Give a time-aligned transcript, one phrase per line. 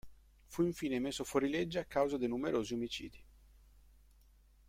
[0.47, 3.23] Fu infine messo fuorilegge a causa dei numerosi omicidi.